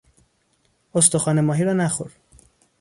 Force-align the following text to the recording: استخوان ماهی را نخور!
استخوان 0.95 1.41
ماهی 1.41 1.63
را 1.63 1.73
نخور! 1.73 2.11